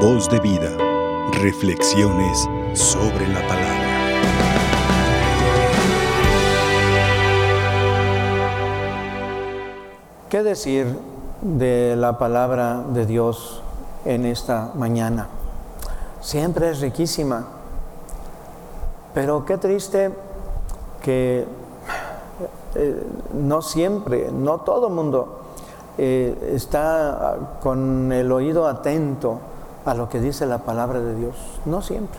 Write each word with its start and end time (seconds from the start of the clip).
Voz 0.00 0.28
de 0.28 0.38
vida. 0.40 0.76
Reflexiones 1.40 2.46
sobre 2.74 3.26
la 3.28 3.40
palabra. 3.48 3.86
¿Qué 10.28 10.42
decir 10.42 10.98
de 11.40 11.96
la 11.96 12.18
palabra 12.18 12.84
de 12.92 13.06
Dios 13.06 13.62
en 14.04 14.26
esta 14.26 14.70
mañana? 14.74 15.28
Siempre 16.20 16.70
es 16.70 16.80
riquísima, 16.80 17.46
pero 19.14 19.46
qué 19.46 19.56
triste 19.56 20.12
que 21.02 21.46
eh, 22.74 23.02
no 23.32 23.62
siempre, 23.62 24.30
no 24.30 24.58
todo 24.58 24.88
el 24.88 24.92
mundo 24.92 25.40
eh, 25.96 26.52
está 26.54 27.36
con 27.62 28.12
el 28.12 28.30
oído 28.30 28.68
atento 28.68 29.40
a 29.86 29.94
lo 29.94 30.08
que 30.08 30.20
dice 30.20 30.46
la 30.46 30.58
palabra 30.58 31.00
de 31.00 31.14
Dios. 31.14 31.36
No 31.64 31.80
siempre. 31.80 32.18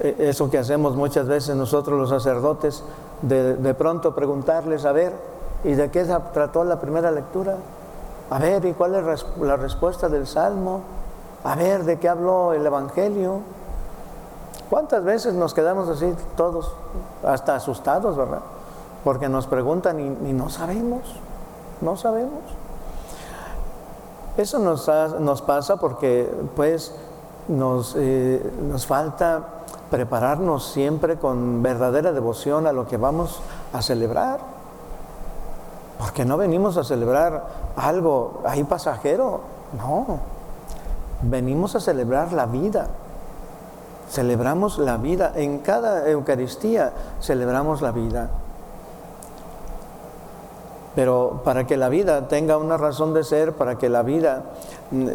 E, 0.00 0.28
eso 0.28 0.50
que 0.50 0.58
hacemos 0.58 0.94
muchas 0.94 1.26
veces 1.26 1.56
nosotros 1.56 1.98
los 1.98 2.10
sacerdotes, 2.10 2.84
de, 3.22 3.74
pronto 3.74 4.14
preguntarles, 4.14 4.84
a 4.84 4.92
ver, 4.92 5.12
¿y 5.64 5.72
de 5.72 5.90
qué 5.90 6.04
trató 6.32 6.62
la 6.64 6.78
primera 6.80 7.10
lectura? 7.10 7.56
A 8.30 8.38
ver, 8.38 8.64
¿y 8.66 8.72
cuál 8.74 8.94
es 8.94 9.24
la 9.40 9.56
respuesta 9.56 10.08
del 10.08 10.26
Salmo? 10.26 10.82
A 11.44 11.56
ver, 11.56 11.84
¿de 11.84 11.98
qué 11.98 12.08
habló 12.08 12.52
el 12.52 12.64
Evangelio? 12.64 13.40
¿Cuántas 14.68 15.04
veces 15.04 15.34
nos 15.34 15.54
quedamos 15.54 15.88
así 15.88 16.14
todos, 16.36 16.72
hasta 17.24 17.54
asustados, 17.54 18.16
verdad? 18.16 18.40
Porque 19.04 19.28
nos 19.28 19.46
preguntan 19.46 19.98
y 20.00 20.32
no 20.32 20.48
sabemos. 20.48 21.16
No 21.80 21.96
sabemos. 21.96 22.61
Eso 24.36 24.58
nos, 24.58 24.88
nos 25.20 25.42
pasa 25.42 25.76
porque 25.76 26.30
pues 26.56 26.94
nos, 27.48 27.94
eh, 27.96 28.42
nos 28.62 28.86
falta 28.86 29.42
prepararnos 29.90 30.72
siempre 30.72 31.16
con 31.16 31.62
verdadera 31.62 32.12
devoción 32.12 32.66
a 32.66 32.72
lo 32.72 32.86
que 32.86 32.96
vamos 32.96 33.40
a 33.72 33.82
celebrar. 33.82 34.40
Porque 35.98 36.24
no 36.24 36.36
venimos 36.36 36.78
a 36.78 36.84
celebrar 36.84 37.44
algo 37.76 38.40
ahí 38.46 38.64
pasajero, 38.64 39.40
no. 39.76 40.18
Venimos 41.22 41.76
a 41.76 41.80
celebrar 41.80 42.32
la 42.32 42.46
vida. 42.46 42.88
Celebramos 44.10 44.78
la 44.78 44.96
vida. 44.96 45.32
En 45.36 45.58
cada 45.58 46.08
Eucaristía 46.08 46.92
celebramos 47.20 47.82
la 47.82 47.92
vida. 47.92 48.30
Pero 50.94 51.40
para 51.44 51.66
que 51.66 51.76
la 51.76 51.88
vida 51.88 52.28
tenga 52.28 52.58
una 52.58 52.76
razón 52.76 53.14
de 53.14 53.24
ser, 53.24 53.54
para 53.54 53.78
que 53.78 53.88
la 53.88 54.02
vida 54.02 54.42
mm, 54.90 55.08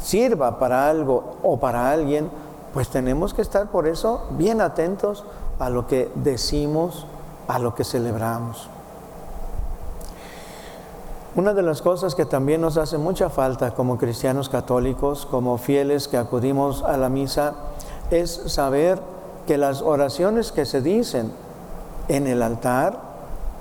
sirva 0.00 0.58
para 0.58 0.88
algo 0.88 1.36
o 1.42 1.58
para 1.58 1.90
alguien, 1.90 2.30
pues 2.72 2.88
tenemos 2.88 3.34
que 3.34 3.42
estar 3.42 3.68
por 3.68 3.86
eso 3.86 4.26
bien 4.30 4.60
atentos 4.60 5.24
a 5.58 5.70
lo 5.70 5.86
que 5.86 6.10
decimos, 6.14 7.06
a 7.46 7.58
lo 7.58 7.74
que 7.74 7.84
celebramos. 7.84 8.68
Una 11.34 11.54
de 11.54 11.62
las 11.62 11.82
cosas 11.82 12.14
que 12.14 12.24
también 12.24 12.60
nos 12.60 12.76
hace 12.78 12.98
mucha 12.98 13.30
falta 13.30 13.72
como 13.72 13.98
cristianos 13.98 14.48
católicos, 14.48 15.26
como 15.26 15.56
fieles 15.58 16.08
que 16.08 16.16
acudimos 16.16 16.82
a 16.82 16.96
la 16.96 17.08
misa, 17.08 17.54
es 18.10 18.42
saber 18.46 19.00
que 19.46 19.56
las 19.56 19.82
oraciones 19.82 20.52
que 20.52 20.64
se 20.64 20.82
dicen 20.82 21.30
en 22.08 22.26
el 22.26 22.42
altar 22.42 23.07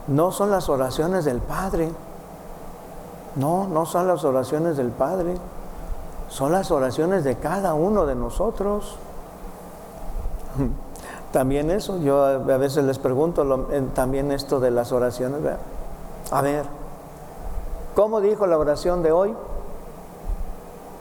no 0.08 0.32
son 0.32 0.52
las 0.52 0.70
oraciones 0.70 1.26
del 1.26 1.40
Padre. 1.40 1.92
No, 3.36 3.68
no 3.68 3.86
son 3.86 4.08
las 4.08 4.24
oraciones 4.24 4.78
del 4.78 4.90
Padre. 4.90 5.36
Son 6.30 6.52
las 6.52 6.72
oraciones 6.72 7.24
de 7.24 7.36
cada 7.36 7.74
uno 7.74 8.06
de 8.06 8.16
nosotros. 8.16 8.96
También 11.32 11.70
eso, 11.72 12.00
yo 12.00 12.24
a 12.24 12.38
veces 12.38 12.86
les 12.86 13.00
pregunto 13.00 13.68
también 13.94 14.32
esto 14.32 14.62
de 14.62 14.72
las 14.72 14.94
oraciones. 14.94 15.42
A 16.32 16.42
ver, 16.42 16.66
¿cómo 17.96 18.22
dijo 18.22 18.48
la 18.48 18.58
oración 18.58 19.04
de 19.04 19.12
hoy? 19.12 19.36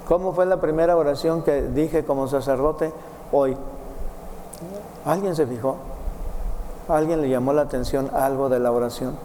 ¿Cómo 0.09 0.33
fue 0.33 0.45
la 0.45 0.61
primera 0.61 0.97
oración 0.97 1.43
que 1.43 1.63
dije 1.63 2.05
como 2.05 2.27
sacerdote 2.27 2.93
hoy? 3.31 3.57
¿Alguien 5.05 5.37
se 5.37 5.47
fijó? 5.47 5.77
Alguien 6.89 7.21
le 7.23 7.29
llamó 7.29 7.53
la 7.53 7.63
atención 7.63 8.11
algo 8.15 8.49
de 8.49 8.59
la 8.59 8.73
oración? 8.73 9.17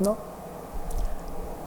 No. 0.00 0.16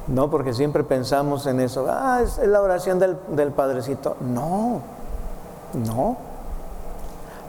No, 0.08 0.30
porque 0.30 0.54
siempre 0.54 0.84
pensamos 0.84 1.46
en 1.48 1.60
eso. 1.60 1.86
Ah, 1.90 2.22
es 2.24 2.38
la 2.38 2.62
oración 2.62 3.00
del, 3.00 3.18
del 3.30 3.52
Padrecito. 3.52 4.16
No, 4.22 4.82
no. 5.74 6.18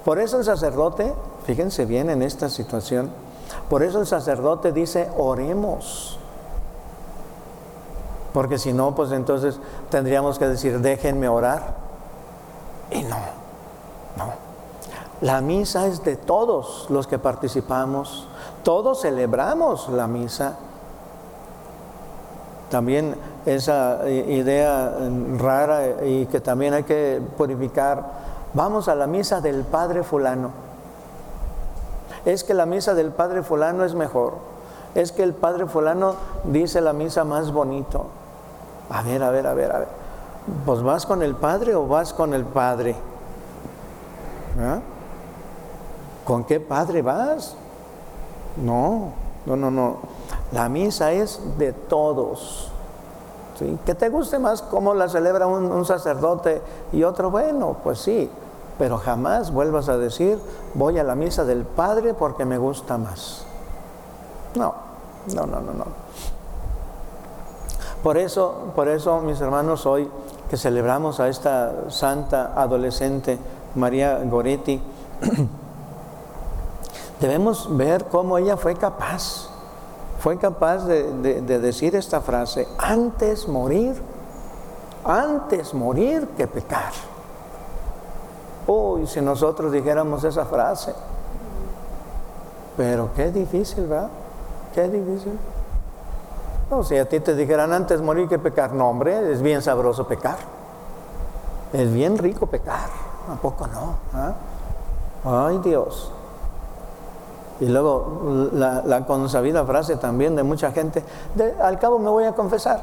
Por 0.05 0.19
eso 0.19 0.39
el 0.39 0.45
sacerdote, 0.45 1.15
fíjense 1.45 1.85
bien 1.85 2.11
en 2.11 2.23
esta 2.23 2.49
situación, 2.49 3.11
por 3.69 3.83
eso 3.83 4.01
el 4.01 4.07
sacerdote 4.07 4.73
dice, 4.73 5.11
oremos. 5.17 6.19
Porque 8.33 8.59
si 8.59 8.73
no, 8.73 8.95
pues 8.95 9.13
entonces 9.13 9.59
tendríamos 9.91 10.39
que 10.39 10.49
decir, 10.49 10.81
déjenme 10.81 11.29
orar. 11.29 11.75
Y 12.91 13.03
no. 13.03 13.17
No. 13.17 13.48
La 15.21 15.41
misa 15.41 15.87
es 15.87 16.05
de 16.05 16.17
todos 16.17 16.87
los 16.91 17.07
que 17.09 17.19
participamos. 17.19 18.29
Todos 18.63 19.03
celebramos 19.03 19.89
la 19.89 20.07
misa. 20.07 20.57
También 22.71 23.17
esa 23.45 24.09
idea 24.09 24.93
rara 25.39 26.05
y 26.05 26.27
que 26.27 26.41
también 26.41 26.75
hay 26.75 26.85
que 26.85 27.21
purificar. 27.37 28.05
Vamos 28.55 28.89
a 28.89 28.95
la 28.95 29.07
misa 29.07 29.41
del 29.41 29.65
Padre 29.65 30.05
fulano. 30.05 30.51
Es 32.25 32.45
que 32.45 32.55
la 32.55 32.67
misa 32.67 32.95
del 32.95 33.11
Padre 33.11 33.43
fulano 33.43 33.85
es 33.85 33.95
mejor. 33.95 34.35
Es 34.95 35.11
que 35.11 35.23
el 35.25 35.35
Padre 35.35 35.67
fulano 35.67 36.15
dice 36.45 36.81
la 36.81 36.93
misa 36.93 37.25
más 37.25 37.53
bonito. 37.53 38.07
A 38.91 39.03
ver, 39.03 39.23
a 39.23 39.31
ver, 39.31 39.47
a 39.47 39.55
ver, 39.55 39.73
a 39.73 39.79
ver. 39.81 39.89
Pues 40.65 40.83
vas 40.83 41.07
con 41.07 41.23
el 41.23 41.35
Padre 41.35 41.75
o 41.75 41.89
vas 41.89 42.13
con 42.13 42.35
el 42.35 42.45
Padre. 42.45 42.95
¿Ah? 44.61 44.79
¿Con 46.29 46.45
qué 46.45 46.61
padre 46.61 47.01
vas? 47.01 47.55
No, 48.63 49.13
no, 49.47 49.57
no, 49.57 49.71
no. 49.71 49.97
La 50.53 50.69
misa 50.69 51.11
es 51.11 51.41
de 51.57 51.73
todos. 51.73 52.71
¿sí? 53.59 53.79
Que 53.87 53.95
te 53.95 54.11
guste 54.11 54.39
más 54.39 54.61
cómo 54.61 54.93
la 54.93 55.09
celebra 55.09 55.47
un, 55.47 55.87
sacerdote 55.87 56.61
y 56.93 57.03
otro, 57.03 57.31
bueno, 57.31 57.79
pues 57.83 58.01
sí, 58.01 58.31
pero 58.79 58.99
jamás 58.99 59.51
vuelvas 59.51 59.89
a 59.89 59.97
decir, 59.97 60.39
voy 60.75 60.99
a 60.99 61.03
la 61.03 61.15
misa 61.15 61.47
del 61.47 61.65
Padre 61.65 62.13
porque 62.13 62.45
me 62.45 62.59
gusta 62.59 62.99
más. 62.99 63.47
No, 64.55 64.75
no, 65.35 65.47
no, 65.47 65.61
no, 65.63 65.73
no. 65.73 65.85
Por 68.03 68.19
eso, 68.19 68.65
por 68.77 68.89
eso, 68.89 69.23
mis 69.23 69.41
hermanos, 69.41 69.87
hoy 69.87 70.11
que 70.51 70.59
celebramos 70.59 71.21
a 71.21 71.29
esta 71.29 71.91
santa 71.91 72.53
adolescente, 72.55 73.39
María 73.77 74.21
Goretti, 74.25 74.79
debemos 77.21 77.77
ver 77.77 78.07
cómo 78.07 78.39
ella 78.39 78.57
fue 78.57 78.75
capaz, 78.75 79.49
fue 80.21 80.37
capaz 80.39 80.85
de, 80.85 81.41
decir 81.43 81.95
esta 81.95 82.21
frase, 82.21 82.67
antes 82.79 83.49
morir, 83.49 84.01
antes 85.05 85.75
morir 85.75 86.29
que 86.37 86.47
pecar. 86.47 86.93
Uy, 88.67 89.07
si 89.07 89.21
nosotros 89.21 89.73
dijéramos 89.73 90.25
esa 90.25 90.45
frase, 90.45 90.95
pero 92.77 93.11
qué 93.15 93.31
difícil, 93.31 93.87
¿verdad? 93.87 94.11
Qué 94.75 94.89
difícil. 94.89 95.39
No, 96.71 96.85
si 96.85 96.99
a 96.99 97.09
ti 97.09 97.19
te 97.21 97.35
dijeran 97.35 97.73
antes 97.73 98.01
morir 98.03 98.29
que 98.29 98.39
pecar, 98.39 98.73
no, 98.73 98.91
hombre, 98.91 99.33
es 99.33 99.41
bien 99.41 99.63
sabroso 99.63 100.07
pecar. 100.07 100.37
Es 101.73 101.93
bien 101.93 102.19
rico 102.19 102.47
pecar. 102.47 102.89
¿A 103.31 103.37
poco 103.37 103.67
no? 103.67 103.97
¿Ah? 104.15 104.33
Ay 105.25 105.59
Dios. 105.59 106.13
Y 107.61 107.67
luego 107.67 108.51
la, 108.53 109.05
consabida 109.07 109.65
frase 109.65 109.97
también 109.97 110.37
de 110.37 110.43
mucha 110.45 110.71
gente, 110.71 111.03
al 111.61 111.79
cabo 111.79 111.99
me 111.99 112.09
voy 112.09 112.25
a 112.25 112.33
confesar. 112.33 112.83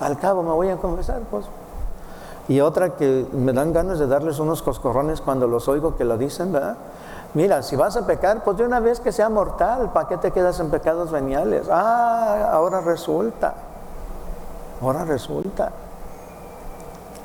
Al 0.00 0.18
cabo 0.18 0.42
me 0.42 0.52
voy 0.52 0.68
a 0.68 0.76
confesar, 0.76 1.20
pues. 1.30 1.46
Y 2.48 2.60
otra 2.60 2.90
que 2.96 3.26
me 3.32 3.52
dan 3.52 3.72
ganas 3.72 3.98
de 3.98 4.06
darles 4.06 4.38
unos 4.38 4.62
coscorrones 4.62 5.20
cuando 5.20 5.46
los 5.46 5.68
oigo 5.68 5.96
que 5.96 6.04
lo 6.04 6.16
dicen, 6.18 6.52
¿verdad? 6.52 6.76
Mira, 7.34 7.62
si 7.62 7.76
vas 7.76 7.96
a 7.96 8.06
pecar, 8.06 8.42
pues 8.42 8.56
de 8.56 8.64
una 8.64 8.80
vez 8.80 8.98
que 8.98 9.12
sea 9.12 9.28
mortal, 9.28 9.90
¿para 9.92 10.08
qué 10.08 10.16
te 10.16 10.32
quedas 10.32 10.58
en 10.58 10.70
pecados 10.70 11.12
veniales? 11.12 11.68
Ah, 11.70 12.50
ahora 12.52 12.80
resulta. 12.80 13.54
Ahora 14.80 15.04
resulta. 15.04 15.70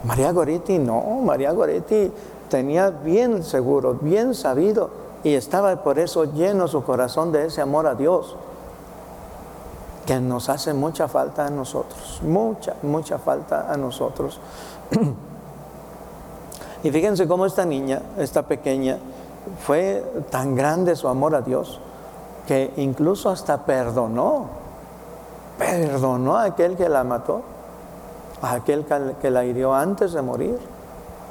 María 0.03 0.31
Goretti 0.31 0.77
no, 0.77 1.01
María 1.23 1.51
Goretti 1.51 2.11
tenía 2.49 2.89
bien 2.91 3.43
seguro, 3.43 3.97
bien 3.99 4.35
sabido 4.35 5.04
y 5.25 5.33
estaba 5.33 5.75
por 5.77 5.97
eso 5.97 6.25
lleno 6.25 6.67
su 6.67 6.83
corazón 6.83 7.31
de 7.31 7.47
ese 7.47 7.59
amor 7.59 7.87
a 7.87 7.95
Dios. 7.95 8.37
que 10.05 10.19
nos 10.19 10.49
hace 10.49 10.71
mucha 10.71 11.07
falta 11.07 11.47
a 11.47 11.49
nosotros, 11.49 12.21
mucha, 12.21 12.75
mucha 12.83 13.17
falta 13.17 13.65
a 13.73 13.75
nosotros. 13.75 14.39
y 16.83 16.91
fíjense 16.91 17.27
cómo 17.27 17.47
esta 17.47 17.65
niña, 17.65 18.03
esta 18.19 18.43
pequeña, 18.43 18.99
fue 19.65 20.05
tan 20.29 20.53
grande 20.53 20.95
su 20.95 21.07
amor 21.07 21.33
a 21.33 21.41
Dios 21.41 21.79
que 22.45 22.71
incluso 22.77 23.31
hasta 23.31 23.65
perdonó, 23.65 24.45
perdonó 25.57 26.37
a 26.37 26.43
aquel 26.43 26.77
que 26.77 26.87
la 26.87 27.03
mató, 27.03 27.41
a 28.43 28.53
aquel 28.53 28.85
que 29.19 29.31
la 29.31 29.43
hirió 29.43 29.73
antes 29.73 30.13
de 30.13 30.21
morir, 30.21 30.59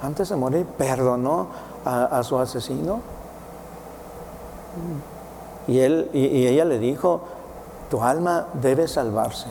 antes 0.02 0.30
de 0.30 0.34
morir, 0.34 0.66
perdonó 0.66 1.46
a, 1.84 2.20
su 2.24 2.36
asesino. 2.38 3.13
Y, 5.66 5.80
él, 5.80 6.10
y 6.12 6.46
ella 6.46 6.64
le 6.64 6.78
dijo, 6.78 7.22
tu 7.90 8.02
alma 8.02 8.46
debe 8.54 8.88
salvarse. 8.88 9.48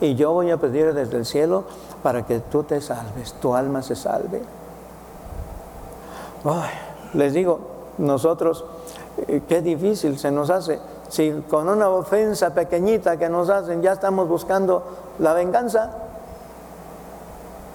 Y 0.00 0.14
yo 0.14 0.32
voy 0.32 0.50
a 0.50 0.58
pedir 0.58 0.92
desde 0.92 1.16
el 1.16 1.24
cielo 1.24 1.64
para 2.02 2.24
que 2.24 2.40
tú 2.40 2.62
te 2.62 2.80
salves, 2.80 3.32
tu 3.40 3.54
alma 3.54 3.82
se 3.82 3.96
salve. 3.96 4.42
les 7.14 7.32
digo, 7.32 7.58
nosotros, 7.98 8.64
eh, 9.26 9.42
qué 9.48 9.62
difícil 9.62 10.18
se 10.18 10.30
nos 10.30 10.50
hace. 10.50 10.78
Si 11.08 11.32
con 11.48 11.68
una 11.68 11.88
ofensa 11.88 12.52
pequeñita 12.52 13.16
que 13.16 13.28
nos 13.28 13.48
hacen 13.48 13.80
ya 13.80 13.92
estamos 13.92 14.28
buscando 14.28 14.82
la 15.18 15.32
venganza, 15.32 15.90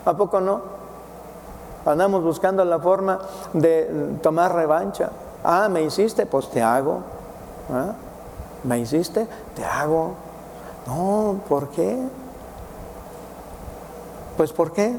¿a 0.06 0.16
poco 0.16 0.42
no? 0.42 0.62
Andamos 1.86 2.24
buscando 2.24 2.64
la 2.64 2.80
forma 2.80 3.20
de 3.54 4.18
tomar 4.22 4.54
revancha. 4.54 5.10
Ah, 5.44 5.70
me 5.70 5.84
hiciste, 5.84 6.26
pues 6.26 6.50
te 6.50 6.62
hago. 6.62 7.02
¿Ah? 7.72 7.94
¿Me 8.64 8.80
hiciste? 8.80 9.28
Te 9.56 9.66
hago. 9.66 10.14
No, 10.88 11.40
¿por 11.48 11.70
qué? 11.70 11.98
Pues 14.38 14.54
¿por 14.54 14.72
qué? 14.72 14.98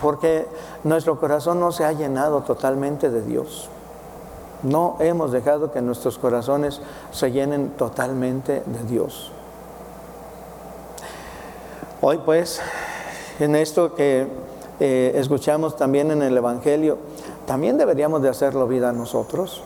Porque 0.00 0.46
nuestro 0.84 1.18
corazón 1.18 1.60
no 1.60 1.72
se 1.72 1.84
ha 1.84 1.92
llenado 1.92 2.42
totalmente 2.42 3.10
de 3.10 3.22
Dios. 3.22 3.68
No 4.62 4.96
hemos 5.00 5.32
dejado 5.32 5.72
que 5.72 5.80
nuestros 5.80 6.18
corazones 6.18 6.80
se 7.10 7.30
llenen 7.30 7.70
totalmente 7.70 8.62
de 8.66 8.82
Dios. 8.88 9.30
Hoy 12.00 12.18
pues, 12.24 12.60
en 13.40 13.56
esto 13.56 13.94
que 13.94 14.28
eh, 14.80 15.12
escuchamos 15.16 15.76
también 15.76 16.10
en 16.10 16.22
el 16.22 16.36
Evangelio, 16.36 16.98
también 17.46 17.78
deberíamos 17.78 18.22
de 18.22 18.28
hacerlo 18.28 18.66
vida 18.66 18.92
nosotros. 18.92 19.62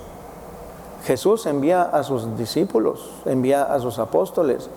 Jesús 1.04 1.46
envía 1.46 1.82
a 1.82 2.04
sus 2.04 2.37
discípulos, 2.37 3.10
envía 3.25 3.62
a 3.62 3.81
sus 3.81 3.99
apóstoles 3.99 4.69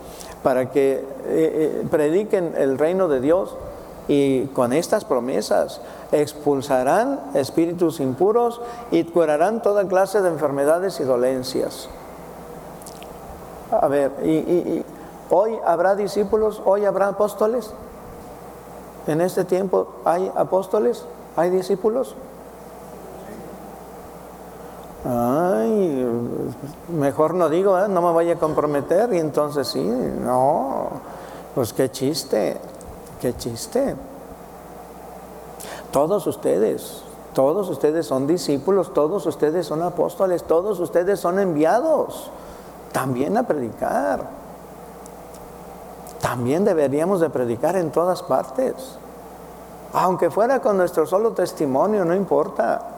para 0.42 0.70
que 0.70 0.94
eh, 0.94 1.04
eh, 1.24 1.86
prediquen 1.90 2.54
el 2.56 2.78
reino 2.78 3.06
de 3.08 3.20
Dios 3.20 3.56
y 4.08 4.46
con 4.46 4.72
estas 4.72 5.04
promesas 5.04 5.80
expulsarán 6.12 7.20
espíritus 7.34 8.00
impuros 8.00 8.60
y 8.90 9.04
curarán 9.04 9.62
toda 9.62 9.86
clase 9.88 10.20
de 10.20 10.28
enfermedades 10.28 11.00
y 11.00 11.04
dolencias. 11.04 11.88
A 13.70 13.88
ver, 13.88 14.12
hoy 15.30 15.58
habrá 15.66 15.96
discípulos, 15.96 16.62
hoy 16.64 16.84
habrá 16.84 17.08
apóstoles. 17.08 17.72
En 19.08 19.20
este 19.20 19.44
tiempo 19.44 19.88
hay 20.04 20.30
apóstoles, 20.36 21.04
hay 21.36 21.50
discípulos. 21.50 22.14
Ay, 25.08 26.04
mejor 26.88 27.34
no 27.34 27.48
digo, 27.48 27.78
¿eh? 27.78 27.86
no 27.88 28.02
me 28.02 28.12
vaya 28.12 28.34
a 28.34 28.38
comprometer 28.38 29.12
y 29.14 29.18
entonces 29.18 29.68
sí, 29.68 29.84
no, 29.84 30.88
pues 31.54 31.72
qué 31.72 31.92
chiste, 31.92 32.56
qué 33.20 33.36
chiste. 33.36 33.94
Todos 35.92 36.26
ustedes, 36.26 37.02
todos 37.34 37.68
ustedes 37.68 38.04
son 38.04 38.26
discípulos, 38.26 38.92
todos 38.92 39.24
ustedes 39.26 39.64
son 39.66 39.82
apóstoles, 39.82 40.42
todos 40.42 40.80
ustedes 40.80 41.20
son 41.20 41.38
enviados 41.38 42.30
también 42.90 43.36
a 43.36 43.44
predicar. 43.44 44.24
También 46.20 46.64
deberíamos 46.64 47.20
de 47.20 47.30
predicar 47.30 47.76
en 47.76 47.92
todas 47.92 48.22
partes. 48.22 48.74
Aunque 49.92 50.30
fuera 50.30 50.60
con 50.60 50.76
nuestro 50.76 51.06
solo 51.06 51.30
testimonio, 51.30 52.04
no 52.04 52.14
importa. 52.14 52.95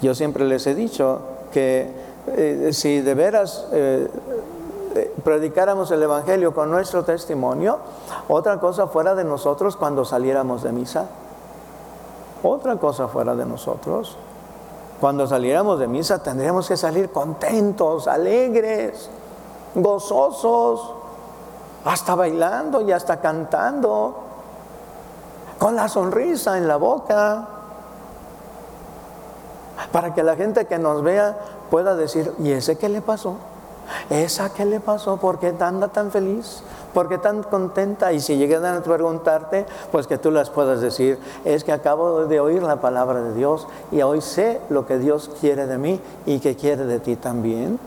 Yo 0.00 0.14
siempre 0.14 0.44
les 0.44 0.66
he 0.66 0.74
dicho 0.74 1.20
que 1.52 1.90
eh, 2.28 2.70
si 2.72 3.00
de 3.00 3.14
veras 3.14 3.66
eh, 3.72 4.08
eh, 4.94 5.14
predicáramos 5.22 5.90
el 5.90 6.02
Evangelio 6.02 6.52
con 6.52 6.70
nuestro 6.70 7.04
testimonio, 7.04 7.78
otra 8.28 8.58
cosa 8.58 8.88
fuera 8.88 9.14
de 9.14 9.24
nosotros 9.24 9.76
cuando 9.76 10.04
saliéramos 10.04 10.62
de 10.62 10.72
misa. 10.72 11.06
Otra 12.42 12.76
cosa 12.76 13.08
fuera 13.08 13.34
de 13.34 13.46
nosotros. 13.46 14.16
Cuando 15.00 15.26
saliéramos 15.26 15.78
de 15.78 15.88
misa 15.88 16.22
tendríamos 16.22 16.68
que 16.68 16.76
salir 16.76 17.10
contentos, 17.10 18.08
alegres, 18.08 19.08
gozosos, 19.74 20.92
hasta 21.84 22.14
bailando 22.14 22.80
y 22.80 22.92
hasta 22.92 23.20
cantando, 23.20 24.16
con 25.58 25.76
la 25.76 25.88
sonrisa 25.88 26.58
en 26.58 26.66
la 26.66 26.76
boca 26.76 27.48
para 29.92 30.14
que 30.14 30.22
la 30.22 30.36
gente 30.36 30.66
que 30.66 30.78
nos 30.78 31.02
vea 31.02 31.38
pueda 31.70 31.94
decir, 31.94 32.32
¿y 32.38 32.52
ese 32.52 32.76
qué 32.76 32.88
le 32.88 33.00
pasó? 33.00 33.36
¿Esa 34.10 34.52
qué 34.52 34.64
le 34.64 34.80
pasó? 34.80 35.16
¿Por 35.16 35.38
qué 35.38 35.54
anda 35.60 35.88
tan 35.88 36.10
feliz? 36.10 36.62
¿Por 36.92 37.08
qué 37.08 37.18
tan 37.18 37.42
contenta? 37.42 38.12
Y 38.12 38.20
si 38.20 38.36
llegan 38.36 38.64
a 38.64 38.82
preguntarte, 38.82 39.66
pues 39.92 40.06
que 40.06 40.18
tú 40.18 40.30
las 40.30 40.50
puedas 40.50 40.80
decir, 40.80 41.18
es 41.44 41.62
que 41.62 41.72
acabo 41.72 42.26
de 42.26 42.40
oír 42.40 42.62
la 42.62 42.80
palabra 42.80 43.22
de 43.22 43.34
Dios 43.34 43.66
y 43.92 44.02
hoy 44.02 44.20
sé 44.20 44.60
lo 44.70 44.86
que 44.86 44.98
Dios 44.98 45.30
quiere 45.40 45.66
de 45.66 45.78
mí 45.78 46.00
y 46.24 46.40
que 46.40 46.56
quiere 46.56 46.84
de 46.84 46.98
ti 46.98 47.16
también. 47.16 47.78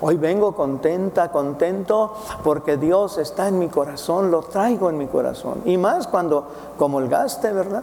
Hoy 0.00 0.16
vengo 0.16 0.54
contenta, 0.54 1.30
contento, 1.32 2.14
porque 2.44 2.76
Dios 2.76 3.18
está 3.18 3.48
en 3.48 3.58
mi 3.58 3.68
corazón, 3.68 4.30
lo 4.30 4.42
traigo 4.42 4.88
en 4.90 4.96
mi 4.96 5.08
corazón. 5.08 5.62
Y 5.64 5.76
más 5.76 6.06
cuando 6.06 6.46
como 6.78 7.00
el 7.00 7.08
gaste, 7.08 7.52
¿verdad? 7.52 7.82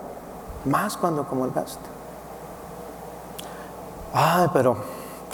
Más 0.64 0.96
cuando 0.96 1.28
como 1.28 1.46
el 1.46 1.52
gaste. 1.52 1.95
Ah, 4.18 4.50
pero 4.54 4.78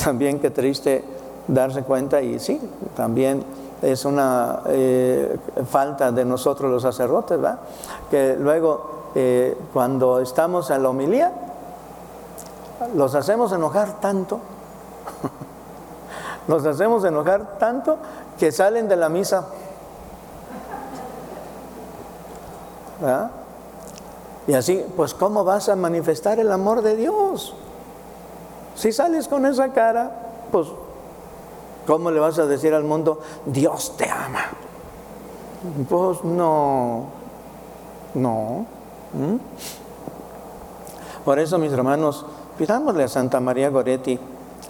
también 0.04 0.39
qué 0.39 0.50
triste 0.50 1.04
darse 1.48 1.83
cuenta 1.83 2.19
y 2.19 2.39
sí, 2.39 2.60
también 2.95 3.45
es 3.80 4.06
una 4.06 4.62
eh, 4.66 5.38
falta 5.70 6.12
de 6.12 6.25
nosotros 6.25 6.72
los 6.72 6.82
sacerdotes, 6.82 7.39
¿verdad? 7.39 7.60
Que 8.10 8.36
luego 8.39 9.12
eh, 9.13 9.56
cuando 9.72 10.20
estamos 10.20 10.72
en 10.72 10.82
la 10.82 10.89
homilía, 10.89 11.32
los 12.96 13.13
hacemos 13.13 13.51
enojar 13.51 14.00
tanto, 14.00 14.39
los 16.48 16.65
hacemos 16.65 17.03
enojar 17.03 17.60
tanto 17.60 17.98
que 18.39 18.51
salen 18.51 18.88
de 18.88 18.96
la 18.96 19.10
misa. 19.10 19.46
¿verdad? 23.00 23.29
Y 24.48 24.53
así, 24.53 24.84
pues 24.98 25.13
¿cómo 25.13 25.44
vas 25.44 25.70
a 25.70 25.75
manifestar 25.75 26.39
el 26.39 26.51
amor 26.51 26.82
de 26.82 26.96
Dios? 26.96 27.53
Si 28.75 28.92
sales 28.92 29.28
con 29.28 29.46
esa 29.46 29.70
cara, 29.74 30.12
pues, 30.51 30.68
¿cómo 31.86 32.12
le 32.12 32.20
vas 32.20 32.40
a 32.40 32.46
decir 32.46 32.74
al 32.74 32.84
mundo, 32.84 33.20
Dios 33.46 33.96
te 33.98 34.10
ama? 34.10 34.46
Pues 35.88 36.24
no, 36.24 37.06
no. 38.13 38.66
Por 41.24 41.40
eso, 41.40 41.58
mis 41.60 41.72
hermanos, 41.72 42.25
pidámosle 42.58 43.04
a 43.04 43.08
Santa 43.08 43.40
María 43.40 43.70
Goretti 43.70 44.20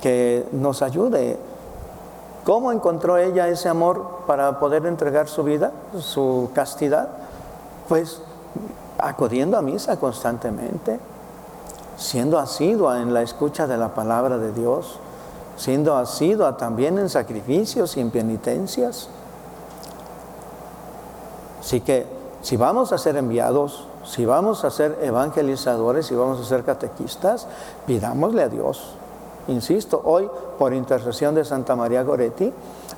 que 0.01 0.45
nos 0.51 0.81
ayude. 0.81 1.37
¿Cómo 2.43 2.71
encontró 2.71 3.17
ella 3.17 3.47
ese 3.47 3.69
amor 3.69 4.23
para 4.25 4.59
poder 4.59 4.85
entregar 4.85 5.27
su 5.27 5.43
vida, 5.43 5.71
su 5.99 6.49
castidad? 6.53 7.09
Pues 7.87 8.21
acudiendo 8.97 9.57
a 9.57 9.61
misa 9.61 9.97
constantemente 9.97 10.99
siendo 12.01 12.39
asidua 12.39 12.99
en 12.99 13.13
la 13.13 13.21
escucha 13.21 13.67
de 13.67 13.77
la 13.77 13.93
palabra 13.93 14.39
de 14.39 14.51
Dios, 14.51 14.97
siendo 15.55 15.95
asidua 15.95 16.57
también 16.57 16.97
en 16.97 17.09
sacrificios 17.09 17.95
y 17.95 17.99
en 17.99 18.09
penitencias. 18.09 19.07
Así 21.59 21.79
que 21.81 22.07
si 22.41 22.57
vamos 22.57 22.91
a 22.91 22.97
ser 22.97 23.17
enviados, 23.17 23.85
si 24.03 24.25
vamos 24.25 24.65
a 24.65 24.71
ser 24.71 24.97
evangelizadores, 25.03 26.07
si 26.07 26.15
vamos 26.15 26.41
a 26.41 26.43
ser 26.43 26.63
catequistas, 26.63 27.45
pidámosle 27.85 28.41
a 28.41 28.49
Dios. 28.49 28.95
Insisto, 29.47 30.01
hoy 30.03 30.27
por 30.57 30.73
intercesión 30.73 31.35
de 31.35 31.45
Santa 31.45 31.75
María 31.75 32.01
Goretti, 32.01 32.51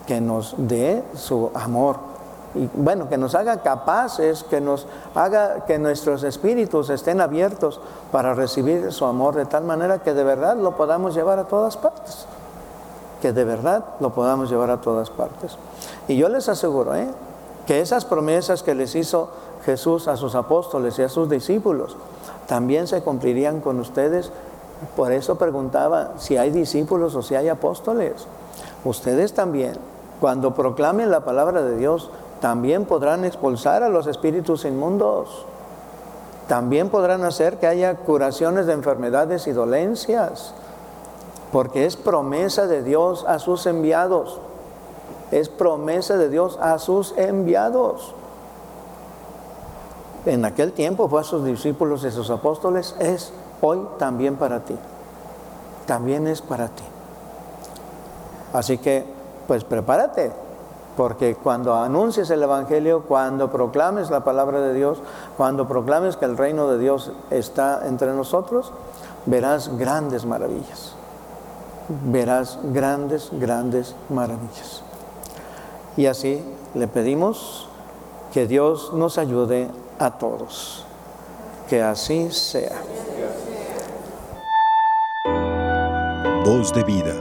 que 0.07 0.21
nos 0.21 0.55
dé 0.57 1.03
su 1.15 1.51
amor 1.53 2.12
y 2.55 2.69
bueno, 2.73 3.09
que 3.09 3.17
nos 3.17 3.35
haga 3.35 3.61
capaces, 3.61 4.43
que 4.43 4.61
nos 4.61 4.85
haga 5.15 5.65
que 5.65 5.79
nuestros 5.79 6.23
espíritus 6.23 6.89
estén 6.89 7.19
abiertos 7.19 7.79
para 8.11 8.33
recibir 8.33 8.91
su 8.91 9.05
amor 9.05 9.35
de 9.35 9.45
tal 9.45 9.63
manera 9.63 9.99
que 9.99 10.13
de 10.13 10.23
verdad 10.23 10.57
lo 10.57 10.77
podamos 10.77 11.15
llevar 11.15 11.39
a 11.39 11.45
todas 11.45 11.77
partes. 11.77 12.25
que 13.21 13.31
de 13.31 13.45
verdad 13.45 13.85
lo 14.01 14.09
podamos 14.09 14.49
llevar 14.49 14.69
a 14.69 14.81
todas 14.81 15.09
partes. 15.09 15.57
Y 16.09 16.17
yo 16.17 16.27
les 16.27 16.49
aseguro 16.49 16.93
¿eh? 16.93 17.07
que 17.65 17.79
esas 17.79 18.03
promesas 18.03 18.63
que 18.63 18.75
les 18.75 18.95
hizo 18.95 19.29
Jesús 19.65 20.09
a 20.09 20.17
sus 20.17 20.35
apóstoles 20.35 20.99
y 20.99 21.03
a 21.03 21.09
sus 21.09 21.29
discípulos 21.29 21.95
también 22.47 22.85
se 22.87 23.01
cumplirían 23.01 23.61
con 23.61 23.79
ustedes. 23.79 24.31
Por 24.95 25.11
eso 25.11 25.35
preguntaba 25.35 26.11
si 26.17 26.35
hay 26.35 26.51
discípulos 26.51 27.15
o 27.15 27.21
si 27.21 27.35
hay 27.35 27.47
apóstoles. 27.47 28.27
Ustedes 28.83 29.33
también, 29.33 29.77
cuando 30.19 30.53
proclamen 30.53 31.09
la 31.09 31.21
palabra 31.21 31.63
de 31.63 31.77
Dios, 31.77 32.09
también 32.43 32.83
podrán 32.83 33.23
expulsar 33.23 33.83
a 33.83 33.89
los 33.89 34.05
espíritus 34.05 34.65
inmundos. 34.65 35.45
También 36.49 36.89
podrán 36.89 37.23
hacer 37.23 37.57
que 37.57 37.67
haya 37.67 37.95
curaciones 37.95 38.65
de 38.65 38.73
enfermedades 38.73 39.47
y 39.47 39.53
dolencias 39.53 40.53
porque 41.53 41.85
es 41.85 41.95
promesa 41.95 42.67
de 42.67 42.83
Dios 42.83 43.23
a 43.29 43.39
sus 43.39 43.65
enviados. 43.65 44.41
Es 45.31 45.47
promesa 45.47 46.17
de 46.17 46.27
Dios 46.27 46.59
a 46.61 46.79
sus 46.79 47.17
enviados. 47.17 48.13
En 50.25 50.43
aquel 50.43 50.73
tiempo 50.73 51.07
fue 51.07 51.21
a 51.21 51.23
sus 51.23 51.45
discípulos 51.45 52.03
y 52.03 52.11
sus 52.11 52.29
apóstoles, 52.29 52.93
es 52.99 53.31
hoy 53.61 53.87
también 53.97 54.35
para 54.35 54.65
ti. 54.65 54.75
También 55.85 56.27
es 56.27 56.41
para 56.41 56.67
ti. 56.67 56.83
Así 58.51 58.79
que, 58.79 59.05
pues 59.47 59.63
prepárate, 59.63 60.33
porque 60.95 61.35
cuando 61.35 61.75
anuncies 61.75 62.29
el 62.29 62.43
Evangelio, 62.43 63.03
cuando 63.07 63.51
proclames 63.51 64.09
la 64.09 64.23
palabra 64.23 64.61
de 64.61 64.73
Dios, 64.73 64.99
cuando 65.37 65.67
proclames 65.67 66.17
que 66.17 66.25
el 66.25 66.37
reino 66.37 66.67
de 66.67 66.77
Dios 66.77 67.11
está 67.29 67.87
entre 67.87 68.13
nosotros, 68.13 68.71
verás 69.25 69.77
grandes 69.77 70.25
maravillas 70.25 70.95
verás 71.87 72.59
grandes, 72.63 73.29
grandes 73.31 73.95
maravillas. 74.09 74.81
Y 75.97 76.05
así 76.07 76.43
le 76.73 76.87
pedimos 76.87 77.67
que 78.33 78.47
Dios 78.47 78.93
nos 78.93 79.17
ayude 79.17 79.69
a 79.99 80.11
todos. 80.11 80.85
Que 81.69 81.81
así 81.81 82.31
sea. 82.31 82.81
Voz 86.45 86.73
de 86.73 86.83
vida. 86.83 87.13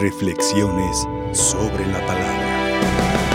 Reflexiones 0.00 1.06
sobre 1.32 1.86
la 1.86 2.04
palabra. 2.06 2.47
Bye. 2.80 3.27